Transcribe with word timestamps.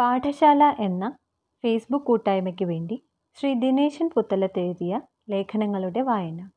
പാഠശാല 0.00 0.76
എന്ന 0.78 1.16
ഫേസ്ബുക്ക് 1.62 2.06
കൂട്ടായ്മയ്ക്ക് 2.06 2.64
വേണ്ടി 2.64 3.04
ശ്രീ 3.34 3.54
ദിനേശൻ 3.54 4.10
പുത്തലത്ത് 4.16 4.58
എഴുതിയ 4.58 5.00
ലേഖനങ്ങളുടെ 5.30 6.00
വായന. 6.00 6.50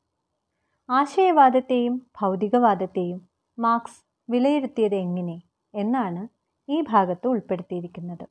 ആശയവാദത്തെയും 0.90 2.06
ഭൗതികവാദത്തെയും 2.20 3.28
മാർക്സ് 3.58 4.04
വിലയിരുത്തിയത് 4.30 4.94
എങ്ങനെ 4.94 5.42
എന്നാണ് 5.74 6.28
ഈ 6.68 6.80
ഭാഗത്ത് 6.80 7.26
ഉൾപ്പെടുത്തിയിരിക്കുന്നത്. 7.26 8.28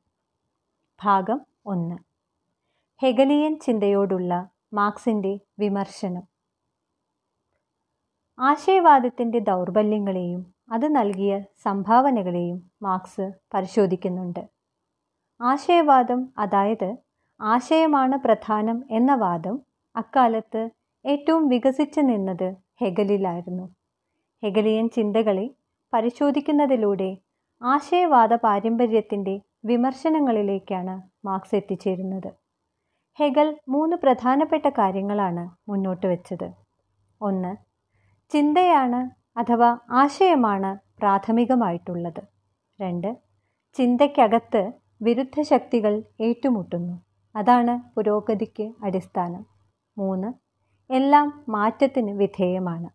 ഭാഗം 1.02 1.40
ഒന്ന്. 1.66 1.98
ഹെഗലിയൻ 3.02 3.58
ചിന്തയോടുള്ള 3.58 4.48
മാർക്സിന്റെ 4.72 5.38
വിമർശനം. 5.58 6.22
ആശയവാദത്തിന്റെ 8.38 9.38
ദൗർബല്യങ്ങളെയും 9.38 10.54
അത് 10.72 10.96
നൽകിയ 10.96 11.40
സംഭാവനകളെയും 11.62 12.70
മാർക്സ് 12.82 13.32
പരിശോധിക്കുന്നുണ്ട്. 13.54 14.53
ആശയവാദം 15.40 16.28
അതായത് 16.38 16.96
ആശയമാണ് 17.40 18.16
പ്രധാനം 18.16 18.84
എന്ന 18.90 19.14
വാദം 19.14 19.60
അക്കാലത്ത് 19.96 20.70
ഏറ്റവും 21.04 21.48
വികസിച്ചു 21.48 22.00
നിന്നത് 22.00 22.54
ഹെഗലിലായിരുന്നു. 22.80 23.64
ഹെഗലിയൻ 24.42 24.88
ചിന്തകളെ 24.88 25.50
പരിശോധിക്കുന്നതിലൂടെ 25.92 27.16
ആശയവാദ 27.62 28.34
പാരമ്പര്യത്തിന്റെ 28.34 29.40
വിമർശനങ്ങളിലേക്കാണ് 29.64 30.94
മാർക്സ് 31.26 31.54
എത്തിച്ചേരുന്നത്. 31.54 32.30
ഹെഗൽ 33.18 33.56
മൂന്ന് 33.68 33.96
പ്രധാനപ്പെട്ട 33.96 34.68
കാര്യങ്ങളാണ് 34.68 35.70
മുന്നോട്ട് 35.70 36.06
വെച്ചത്. 36.06 36.48
ഒന്ന് 37.20 37.52
ചിന്തയാണ് 38.32 39.00
അഥവാ 39.38 39.78
ആശയമാണ് 39.90 40.78
പ്രാഥമികമായിട്ടുള്ളത്. 41.00 42.22
രണ്ട് 42.78 43.10
ചിന്തയ്ക്കകത്ത് 43.76 44.62
വിരുദ്ധ 45.04 45.40
ശക്തികൾ 45.40 46.02
ഏറ്റുമുട്ടുന്നു. 46.20 47.02
അതാണ് 47.36 47.94
പുരോഗതിക്ക് 47.94 48.72
അടിസ്ഥാനം. 48.82 49.46
മൂന്ന് 49.98 50.32
എല്ലാം 50.92 51.44
മാറ്റത്തിന് 51.48 52.10
വിധേയമാണ്. 52.10 52.90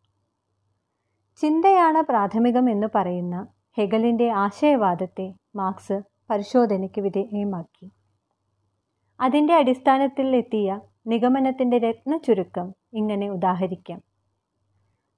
ചിന്തയാണ് 1.42 2.02
പ്രാഥമികം 2.02 2.70
എന്ന് 2.70 2.88
പറയുന്ന 2.96 3.48
ഹെഗലിന്റെ 3.78 4.30
ആശയവാദത്തെ 4.30 5.34
മാർക്സ് 5.56 6.02
പരിശോധനയ്ക്ക് 6.30 7.02
വിധേയമാക്കി. 7.02 7.92
അതിന്റെ 9.22 9.56
അടിസ്ഥാനത്തിൽ 9.56 10.36
എത്തിയ 10.36 10.80
നിഗമനത്തിന്റെ 11.08 11.78
രത്ന 11.78 12.18
ചുരുക്കം 12.18 12.74
ഇങ്ങനെ 12.94 13.30
ഉദാഹരിക്കാം. 13.30 14.02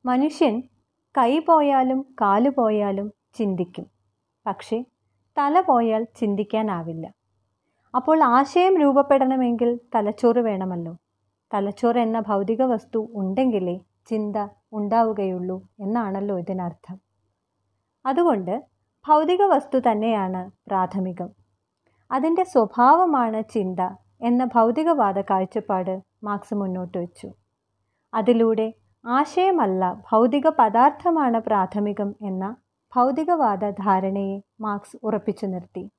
മനുഷ്യൻ 0.06 0.64
കൈ 1.17 1.39
പോയാലും 1.39 2.16
കാലു 2.22 2.50
പോയാലും 2.50 3.12
ചിന്തിക്കും. 3.34 3.86
പക്ഷേ 4.45 4.84
തല 5.38 5.62
പോയാൽ 5.62 6.08
ചിന്തിക്കാനാവില്ല. 6.16 7.08
അപ്പോൾ 7.96 8.24
ആശയം 8.24 8.78
രൂപപ്പെടണമെങ്കിൽ 8.78 9.80
തലച്ചോറ് 9.96 10.40
വേണമല്ലോ. 10.40 10.98
തലച്ചോറ് 11.54 11.98
എന്ന 11.98 12.20
ഭൗതിക 12.20 12.62
വസ്തു 12.62 13.12
ഉണ്ടെങ്കിലേ 13.14 13.80
ചിന്ത 14.09 14.36
ഉണ്ടാവുകയുള്ളൂ 14.74 15.68
എന്നാണല്ലോ 15.80 16.40
ഇതിനർത്ഥം. 16.40 17.00
അതുകൊണ്ട് 18.06 18.62
ഭൗതിക 19.08 19.44
വസ്തു 19.44 19.80
തന്നെയാണ് 19.80 20.52
പ്രാഥമികം. 20.68 21.30
അതിന്റെ 22.12 22.44
സ്വഭാവമാണ് 22.44 23.44
ചിന്ത 23.50 23.80
എന്ന 24.22 24.46
ഭൗതികവാദ 24.46 25.22
കാഴ്ചപ്പാട് 25.22 26.02
മാർക്സ് 26.24 26.54
മുന്നോട്ട് 26.54 26.98
വച്ചു. 26.98 27.34
അതിലൂടെ 28.14 28.74
ആശയമല്ല 29.06 29.94
ഭൗതിക 30.12 30.48
പദാർത്ഥമാണ് 30.48 31.40
പ്രാഥമികം 31.40 32.16
എന്ന 32.22 32.56
ഭൗതികവാദ 32.95 33.70
ധാരണയെ 33.70 34.42
മാർക്സ് 34.61 34.97
ഉറപ്പിച്ചു 35.03 35.45
നിർത്തി. 35.45 35.92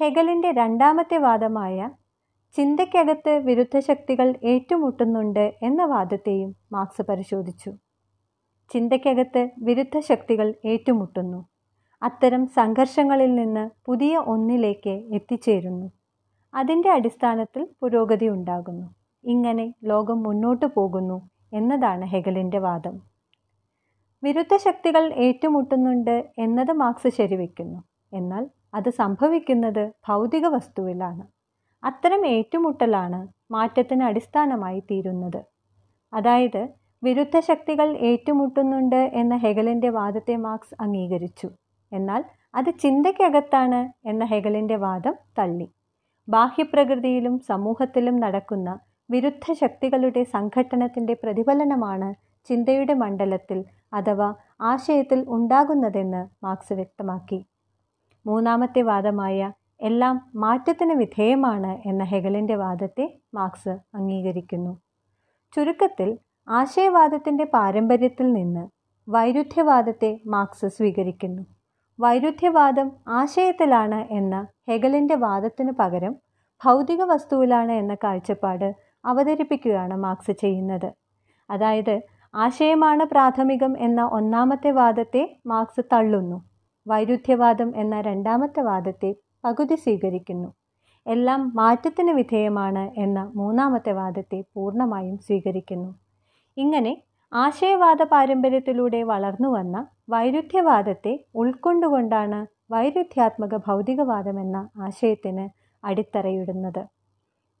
ഹെഗലിന്റെ 0.00 0.50
രണ്ടാമത്തെ 0.50 1.18
വാദമായ 1.18 1.90
ചിന്തയ്ക്കകത്ത് 2.56 3.38
വിരുദ്ധ 3.38 3.78
ശക്തികൾ 3.78 4.34
ഏറ്റുമുട്ടുന്നുണ്ട് 4.44 5.54
എന്ന 5.62 5.84
വാദത്തെയും 5.84 6.56
മാർക്സ് 6.72 7.02
പരിശോധിച്ചു. 7.02 7.70
ചിന്തയ്ക്കകത്ത് 8.72 9.50
വിരുദ്ധ 9.58 9.98
ശക്തികൾ 9.98 10.54
ഏറ്റുമുട്ടുന്നു. 10.64 11.44
അത്തരം 12.02 12.46
സംഘർഷങ്ങളിൽ 12.46 13.34
നിന്ന് 13.34 13.70
പുതിയ 13.86 14.18
ഒന്നിലേക്ക് 14.18 14.90
എത്തിച്ചേരുന്നു. 14.90 15.92
അതിന്റെ 16.54 16.90
അടിസ്ഥാനത്തിൽ 16.90 17.68
പുരോഗതി 17.82 18.28
ഉണ്ടാകുന്നു. 18.28 18.94
ഇങ്ങനെ 19.24 19.74
ലോകം 19.84 20.22
മുന്നോട്ടു 20.22 20.66
പോകുന്നു 20.66 21.30
എന്നതാണ് 21.52 22.04
ഹെഗലിന്റെ 22.04 22.58
വാദം. 22.58 23.09
വിരുദ്ധ 24.22 24.56
ശക്തികൾ 24.56 25.12
ഏറ്റുമുട്ടുന്നുണ്ട് 25.14 26.30
എന്നത് 26.38 26.72
മാർക്സ് 26.72 27.08
ശരിവെക്കുന്നു. 27.08 27.78
എന്നാൽ 28.12 28.50
അത് 28.74 28.90
സംഭവിക്കുന്നത് 28.90 29.92
ഭൗതിക 30.08 30.46
വസ്തുവിലാണ്. 30.46 31.24
അത്തരം 31.84 32.26
ഏറ്റുമുട്ടലാണ് 32.26 33.28
മാറ്റത്തിന് 33.52 34.02
അടിസ്ഥാനമായി 34.02 34.80
തീരുന്നത്. 34.80 35.40
അതായത് 36.12 36.68
വിരുദ്ധ 37.02 37.40
ശക്തികൾ 37.40 37.96
ഏറ്റുമുട്ടുന്നുണ്ട് 37.96 39.10
എന്ന 39.14 39.36
ഹെഗലിന്റെ 39.36 39.88
വാദത്തെ 39.88 40.36
മാർക്സ് 40.36 40.74
അംഗീകരിച്ചു. 40.80 41.48
എന്നാൽ 41.92 42.24
അത് 42.54 42.70
ചിന്തയ്ക്കകത്താണ് 42.78 44.08
എന്ന 44.08 44.24
ഹെഗലിന്റെ 44.24 44.76
വാദം 44.76 45.14
തള്ളി. 45.38 45.68
ബാഹ്യപ്രകൃതിയിലും 46.28 47.38
സമൂഹത്തിലും 47.38 48.16
നടക്കുന്ന 48.16 48.78
വിരുദ്ധ 49.10 49.52
ശക്തികളുടെ 49.52 50.22
സംഘട്ടനത്തിന്റെ 50.24 51.14
പ്രതിഫലനമാണ് 51.14 52.29
ചിന്തയുടെ 52.44 52.94
മണ്ഡലത്തിൽ 52.94 53.64
അഥവാ 53.92 54.34
ആശയത്തിൽ 54.60 55.24
ഉണ്ടാകുന്നതെന്ന് 55.28 56.44
മാർക്സ് 56.44 56.72
വ്യക്തമാക്കി. 56.72 57.46
മൂന്നാമത്തെ 58.26 58.82
വാദമായ 58.82 59.52
എല്ലാം 59.80 60.30
മാറ്റത്തിന് 60.34 60.92
വിധേയമാണ് 60.92 61.88
എന്ന 61.88 62.04
ഹെഗലിന്റെ 62.04 62.56
വാദത്തെ 62.56 63.20
മാർക്സ് 63.34 63.68
അംഗീകരിക്കുന്നു. 63.68 64.80
ചുരുക്കത്തിൽ 65.56 66.18
ആശയവാദത്തിന്റെ 66.48 67.44
പാരമ്പര്യത്തിൽ 67.44 68.32
നിന്ന് 68.32 68.68
വൈരുദ്ധ്യവാദത്തെ 69.08 70.20
മാർക്സ് 70.26 70.66
സ്വീകരിക്കുന്നു. 70.66 71.42
വൈരുദ്ധ്യവാദം 72.00 72.92
ആശയത്തിലാണ് 73.08 74.06
എന്ന 74.10 74.46
ഹെഗലിന്റെ 74.68 75.14
വാദത്തിനു 75.14 75.72
പകരം 75.78 76.16
ഭൗതിക 76.64 77.02
വസ്തുവിലാണ് 77.02 77.72
എന്ന 77.72 77.94
കാഴ്ചപ്പാട് 77.94 78.74
അവതരിപ്പിക്കുകയാണ് 79.04 79.96
മാർക്സ് 79.96 80.30
ചെയ്യുന്നത്. 80.30 80.92
അതായത് 81.50 82.00
ആശയമാണ് 82.34 83.04
പ്രാഥമികം 83.04 83.78
എന്ന 83.78 84.04
ഒന്നാമത്തെ 84.04 84.70
വാദത്തെ 84.70 85.36
മാർക്സ് 85.46 85.80
തള്ളുന്നു. 85.92 86.44
വൈരുദ്ധ്യവാദം 86.86 87.72
എന്ന 87.76 88.00
രണ്ടാമത്തെ 88.00 88.60
വാദത്തെ 88.60 89.14
പകുതി 89.44 89.74
സ്വീകരിക്കുന്നു. 89.74 90.48
എല്ലാം 91.06 91.52
മാറ്റത്തിന് 91.54 92.10
വിധേയമാണ് 92.10 93.00
എന്ന 93.00 93.32
മൂന്നാമത്തെ 93.34 93.92
വാദത്തെ 93.92 94.44
പൂർണമായും 94.54 95.18
സ്വീകരിക്കുന്നു. 95.18 95.94
ഇങ്ങനെ 96.56 97.02
ആശയവാദ 97.32 98.02
പാരമ്പര്യത്തിലൂടെ 98.02 99.02
വളർന്നു 99.02 99.48
വന്ന 99.48 99.86
വൈരുദ്ധ്യവാദത്തെ 100.10 101.24
ഉൾക്കൊണ്ടുകൊണ്ടാണ് 101.34 102.72
വൈരുദ്ധ്യാത്മക 102.72 103.56
ഭൗതികവാദം 103.56 104.40
എന്ന 104.40 104.68
ആശയത്തിന് 104.76 105.48
അടിത്തറയിടുന്നത്. 105.86 106.86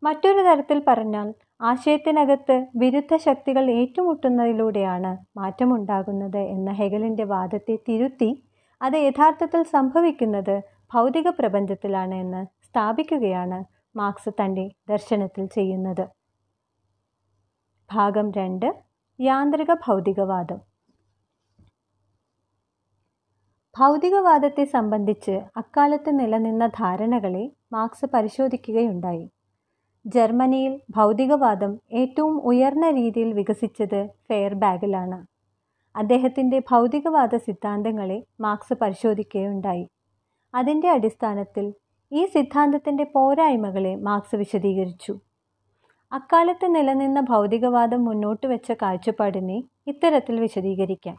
മറ്റൊരു 0.02 0.42
തരത്തിൽ 0.42 0.82
പറഞ്ഞാൽ 0.88 1.34
ആശയത്തിനകത്ത് 1.60 2.66
വിരുദ്ധ 2.76 3.16
ശക്തികൾ 3.16 3.70
ഏറ്റുമുട്ടുന്നതിലൂടെയാണ് 3.70 5.10
മാറ്റമുണ്ടാകുന്നത് 5.38 6.38
എന്ന 6.54 6.70
ഹെഗലിന്റെ 6.72 7.24
വാദത്തെ 7.24 7.78
തിരുത്തി 7.88 8.30
അത് 8.82 8.96
യഥാർത്ഥത്തിൽ 8.98 9.62
സംഭവിക്കുന്നത് 9.62 10.56
ഭൗതിക 10.92 11.28
പ്രപഞ്ചത്തിലാണ് 11.28 12.14
എന്ന് 12.14 12.40
സ്ഥാപിക്കുകയാണ് 12.66 13.58
മാർക്സ് 13.96 14.30
തന്റെ 14.30 14.64
ദർശനത്തിൽ 14.88 15.46
ചെയ്യുന്നത്. 15.46 16.04
ഭാഗം 17.90 18.32
രണ്ട് 18.32 18.66
യാന്ത്രിക 19.18 19.72
ഭൗതികവാദം. 19.86 20.60
ഭൗതികവാദത്തെ 23.78 24.64
സംബന്ധിച്ച് 24.64 25.40
അക്കാലത്ത് 25.56 26.20
നിലനിന്ന 26.20 26.66
ധാരണകളെ 26.66 27.44
മാർക്സ് 27.72 28.06
പരിശോധിക്കുകയുണ്ടായി. 28.14 29.26
ജർമ്മനിയിൽ 30.06 30.80
ഭൗതികവാദം 30.90 31.78
ഏറ്റവും 31.92 32.40
ഉയർന്ന 32.40 32.90
രീതിയിൽ 32.90 33.32
വികസിച്ചത് 33.32 34.06
ഫെയർബാഗിലാണ്. 34.06 35.26
അദ്ദേഹത്തിന്റെ 35.96 36.58
ഭൗതികവാദ 36.58 37.36
സിദ്ധാന്തങ്ങളെ 37.36 38.22
മാർക്സ് 38.40 38.74
പരിശോധിക്കുകയുണ്ടായി. 38.74 39.88
അതിന്റെ 40.54 40.88
അടിസ്ഥാനത്തിൽ 40.88 41.74
ഈ 42.12 42.26
സിദ്ധാന്തത്തിന്റെ 42.26 43.04
പോരായ്മകളെ 43.04 43.96
മാർക്സ് 43.96 44.36
വിശദീകരിച്ചു. 44.36 45.20
അക്കാലത്ത് 46.12 46.74
നിലനിന്ന 46.74 47.20
ഭൗതികവാദം 47.20 48.04
മുന്നോട്ട് 48.04 48.46
വെച്ച 48.46 48.72
കാഴ്ചപ്പാടിനെ 48.72 49.62
ഇത്തരത്തിൽ 49.86 50.40
വിശദീകരിക്കാം. 50.40 51.16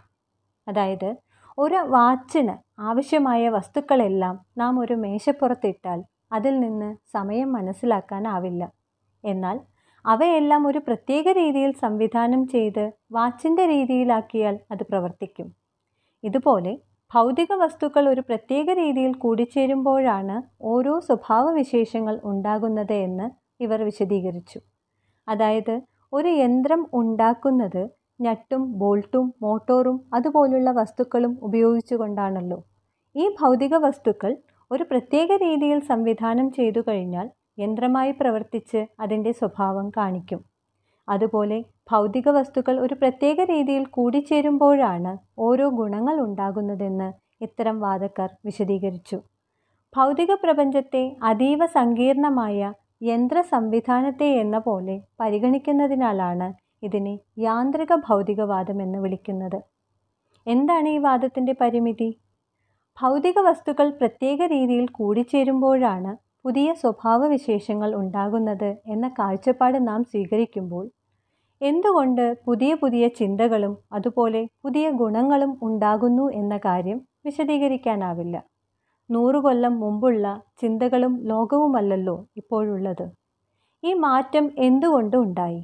അതായത് 0.68 1.16
ഒരു 1.57 1.75
വാച്ചിന് 1.75 2.81
ആവശ്യമായ 2.81 3.50
വസ്തുക്കളെല്ലാം 3.50 4.39
നാം 4.57 4.80
ഒരു 4.80 4.94
മേശപ്പുറത്തിട്ടാൽ 4.94 6.04
അതിൽ 6.31 6.60
നിന്ന് 6.60 6.95
സമയം 7.13 7.51
മനസ്സിലാക്കാനാവില്ല. 7.51 8.72
എന്നാൽ 9.24 9.60
അവയെല്ലാം 10.06 10.68
ഒരു 10.68 10.80
പ്രത്യേക 10.80 11.28
രീതിയിൽ 11.31 11.72
സംവിധാനം 11.81 12.48
ചെയ്ത് 12.48 12.92
വാച്ചിന്റെ 13.12 13.66
രീതിയിലാക്കിയാൽ 13.66 14.60
അത് 14.72 14.83
പ്രവർത്തിക്കും. 14.83 15.48
ഇതുപോലെ 16.24 16.74
ഭൗതിക 17.13 17.54
വസ്തുക്കൾ 17.54 18.10
ഒരു 18.10 18.22
പ്രത്യേക 18.22 18.69
രീതിയിൽ 18.72 19.13
കൂടിച്ചേരുമ്പോഴാണ് 19.13 20.42
ഓരോ 20.62 21.00
സ്വഭാവവിശേഷങ്ങൾ 21.00 22.19
ഉണ്ടാകുന്നത് 22.24 22.94
എന്ന് 22.94 23.30
ഇവർ 23.63 23.83
വിശദീകരിച്ചു. 23.83 24.60
അതായത് 25.28 25.81
ഒരു 26.13 26.28
യന്ത്രം 26.28 26.88
ഉണ്ടാക്കുന്നത് 26.94 27.89
ഞട്ടും 28.22 28.80
ബോൾട്ടും 28.80 29.33
മോട്ടോറും 29.42 30.01
അതുപോലുള്ള 30.13 30.72
വസ്തുക്കളും 30.72 31.38
ഉപയോഗിച്ചുകൊണ്ടാണല്ലോ. 31.42 32.63
ഈ 33.16 33.36
ഭൗതിക 33.42 33.75
വസ്തുക്കൾ 33.75 34.38
ഒരു 34.71 34.83
പ്രത്യേക 34.83 35.31
രീതിയിൽ 35.31 35.79
സംവിധാനം 35.79 36.51
ചെയ്തു 36.51 36.81
കഴിഞ്ഞാൽ 36.88 37.27
യന്ത്രമായി 37.59 38.12
പ്രവർത്തിച്ച് 38.12 38.85
അതിന്റെ 39.00 39.31
സ്വഭാവം 39.31 39.89
കാണിക്കും. 39.89 40.39
അതുപോലെ 41.09 41.57
ഭൗതിക 41.91 42.29
വസ്തുക്കൾ 42.29 42.79
ഒരു 42.79 42.94
പ്രത്യേക 42.94 43.41
രീതിയിൽ 43.44 43.85
കൂടിച്ചേരുമ്പോഴാണ് 43.85 45.18
ഓരോ 45.39 45.69
ഗുണങ്ങൾ 45.69 46.19
ഉണ്ടാകുന്നതെന്ന് 46.19 47.09
ഇത്തരം 47.41 47.79
വാദക്കാർ 47.79 48.29
വിശദീകരിച്ചു. 48.45 49.18
ഭൗതിക 49.95 50.31
പ്രപഞ്ചത്തെ 50.33 51.03
അതീവ 51.23 51.65
സങ്കീർണമായ 51.65 52.59
യന്ത്ര 53.03 53.41
സംവിധാനത്തെ 53.41 54.29
എന്ന 54.35 54.57
പോലെ 54.57 55.01
പരിഗണിക്കുന്നതിനാലാണ് 55.19 56.53
ഇതിനെ 56.83 57.19
യാന്ത്രിക 57.39 57.95
ഭൗതികവാദം 58.07 58.81
എന്ന് 58.81 59.00
വിളിക്കുന്നത്. 59.00 59.59
എന്താണ് 60.47 60.89
ഈ 60.89 60.97
വാദത്തിന്റെ 60.97 61.56
പരിമിതി? 61.62 62.09
ഭൗതിക 63.01 63.39
വസ്തുക്കൾ 63.39 63.89
പ്രത്യേക 63.89 64.42
രീതിയിൽ 64.45 64.88
കൂടിച്ചേരുമ്പോഴാണ് 64.88 66.12
പുതിയ 66.44 66.74
സ്വഭാവവിശേഷങ്ങൾ 66.74 67.95
ഉണ്ടാകുന്നത് 67.95 68.75
എന്ന 68.88 69.07
കാഴ്ചപ്പാട് 69.19 69.88
നാം 69.88 70.03
സ്വീകരിക്കുമ്പോൾ 70.03 70.86
എന്തുകൊണ്ട് 71.62 72.38
പുതിയ 72.45 72.74
പുതിയ 72.74 73.07
ചിന്തകളും 73.07 73.77
അതുപോലെ 73.94 74.48
പുതിയ 74.63 74.89
ഗുണങ്ങളും 74.92 75.57
ഉണ്ടാകുന്നു 75.63 76.31
എന്ന 76.31 76.57
കാര്യം 76.57 77.00
വിശദീകരിക്കാനാവില്ല. 77.25 78.36
നൂറുകൊല്ലം 79.09 79.80
മുമ്പുള്ള 79.80 80.42
ചിന്തകളും 80.62 81.13
ലോകവുമല്ലല്ലോ 81.24 82.27
ഇപ്പോഴുള്ളത്. 82.38 83.06
ഈ 83.83 83.94
മാറ്റം 83.94 84.51
എന്തുകൊണ്ട് 84.57 85.18
ഉണ്ടായി? 85.18 85.62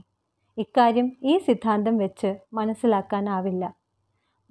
ഇക്കാര്യം 0.57 1.12
ഈ 1.24 1.38
സിദ്ധാന്തം 1.38 1.98
വെച്ച് 1.98 2.36
മനസ്സിലാക്കാനാവില്ല. 2.54 3.63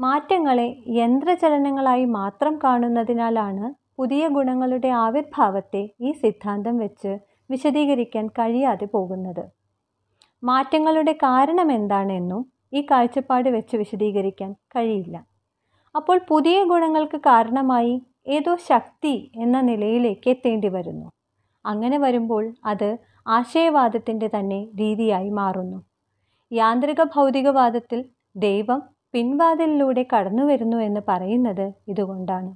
മാറ്റങ്ങളെ 0.01 0.83
യന്ത്രചലനങ്ങളായി 0.89 2.05
മാത്രം 2.05 2.59
കാണുന്നതിനാലാണ് 2.65 3.75
പുതിയ 3.99 4.29
ഗുണങ്ങളുടെ 4.29 4.89
ആവിർഭാവത്തെ 4.89 5.91
ഈ 6.01 6.13
സിദ്ധാന്തം 6.13 6.77
വെച്ച് 6.77 7.19
വിശദീകരിക്കാൻ 7.51 8.27
കഴിയാതെ 8.27 8.85
പോകുന്നത്. 8.85 9.45
മാറ്റങ്ങളുടെ 10.43 11.13
കാരണം 11.13 11.73
എന്താണെന്നും 11.73 12.53
ഈ 12.73 12.87
കാഴ്ചപ്പാട് 12.91 13.49
വെച്ച് 13.49 13.77
വിശദീകരിക്കാൻ 13.77 14.53
കഴിയില്ല. 14.53 15.25
അപ്പോൾ 15.95 16.21
പുതിയ 16.29 16.65
ഗുണങ്ങൾക്ക് 16.65 17.17
കാരണമായി 17.17 18.03
ഏതോ 18.27 18.57
ശക്തി 18.57 19.33
എന്ന 19.37 19.61
നിലയിലേക്ക് 19.61 20.29
എത്തേണ്ടി 20.29 20.69
വരുന്നു. 20.69 21.11
അങ്ങനെ 21.65 21.99
വരുമ്പോൾ 21.99 22.55
അത് 22.65 22.99
ആശയവാദത്തിന്റെ 23.29 24.31
തന്നെ 24.39 24.65
രീതിയായി 24.81 25.31
മാറുന്നു. 25.31 25.83
യാന്ത്രിക 26.53 27.03
ഭൗതികവാദത്തിൽ 27.03 28.05
ദൈവം 28.37 28.83
പിൻവാതിലിലൂടെ 29.15 30.07
കടന്നുവരുന്നു 30.13 30.77
എന്ന് 30.77 31.01
പറയുന്നത് 31.09 31.73
ഇതുകൊണ്ടാണ്. 31.89 32.51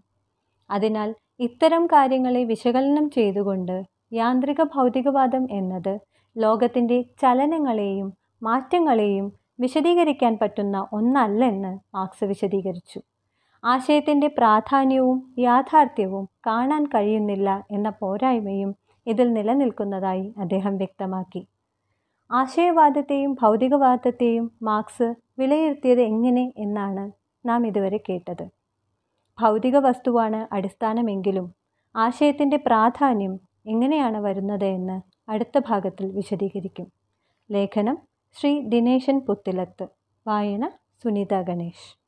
അതിനാൽ 0.70 1.14
ഇത്തരം 1.41 1.87
കാര്യങ്ങളെ 1.87 2.44
വിശകലനം 2.44 3.11
ചെയ്തുകൊണ്ട് 3.11 3.76
യാന്ത്രിക 4.12 4.62
ഭൗതികവാദം 4.75 5.47
എന്നത് 5.50 5.94
ലോകത്തിന്റെ 6.37 7.02
ചലനങ്ങളെയും 7.23 8.08
മാറ്റങ്ങളെയും 8.43 9.26
വിശദീകരിക്കാൻ 9.61 10.38
പറ്റുന്ന 10.43 10.87
ഒന്നല്ലെന്ന് 10.93 11.97
മാർക്സ് 11.97 12.25
വിശദീകരിച്ചു. 12.25 13.00
ആശയത്തിന്റെ 13.64 14.26
പ്രാധാന്യവും 14.38 15.35
യാഥാർത്ഥ്യവും 15.38 16.29
കാണാൻ 16.47 16.85
കഴിയുന്നില്ല 16.85 17.64
എന്ന 17.70 17.88
പോരായ്മയും 18.00 18.70
ഇതിൽ 19.06 19.32
നിലനിൽക്കുന്നതായി 19.32 20.35
അദ്ദേഹം 20.38 20.76
വ്യക്തമാക്കി. 20.76 21.43
ആശയവാദത്തെയും 22.32 23.37
ഭൗതികവാദത്തെയും 23.43 24.50
മാർക്സ് 24.62 25.15
വിലയിരുത്തിയത് 25.38 26.00
എങ്ങനെ 26.00 26.53
എന്നാണ് 26.56 27.12
നാം 27.49 27.67
ഇതുവരെ 27.67 27.97
കേട്ടത്. 27.97 28.44
ഭൗതിക 29.41 29.77
വസ്തുവാണ് 29.77 30.55
അടിസ്ഥാനമെങ്കിലും 30.55 31.55
ആശയത്തിന്റെ 31.97 32.56
പ്രാധാന്യം 32.56 33.41
എങ്ങനെയാണ് 33.67 34.19
വരുന്നത് 34.19 34.65
എന്ന് 34.65 35.31
അടുത്ത 35.31 35.59
ഭാഗത്തിൽ 35.59 36.12
വിശദീകരിക്കും. 36.12 36.87
ലേഖനം 37.50 37.99
ശ്രീ 38.37 38.61
ദിനേശൻ 38.61 39.21
പുത്തിലത്ത്. 39.21 39.88
വായന 40.26 40.69
സുനിത 41.05 41.43
ഗണേഷ്. 41.43 42.00